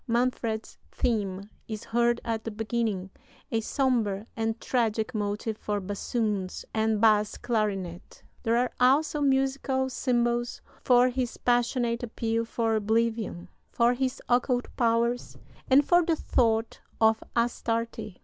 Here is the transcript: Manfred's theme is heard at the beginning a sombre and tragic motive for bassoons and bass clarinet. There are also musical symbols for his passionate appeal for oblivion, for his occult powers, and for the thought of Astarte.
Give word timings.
Manfred's 0.07 0.79
theme 0.91 1.51
is 1.67 1.83
heard 1.83 2.19
at 2.25 2.43
the 2.43 2.49
beginning 2.49 3.11
a 3.51 3.61
sombre 3.61 4.25
and 4.35 4.59
tragic 4.59 5.13
motive 5.13 5.59
for 5.59 5.79
bassoons 5.79 6.65
and 6.73 6.99
bass 6.99 7.37
clarinet. 7.37 8.23
There 8.41 8.57
are 8.57 8.71
also 8.79 9.21
musical 9.21 9.89
symbols 9.91 10.59
for 10.83 11.09
his 11.09 11.37
passionate 11.37 12.01
appeal 12.01 12.45
for 12.45 12.75
oblivion, 12.75 13.47
for 13.71 13.93
his 13.93 14.19
occult 14.27 14.75
powers, 14.75 15.37
and 15.69 15.85
for 15.85 16.03
the 16.03 16.15
thought 16.15 16.81
of 16.99 17.23
Astarte. 17.35 18.17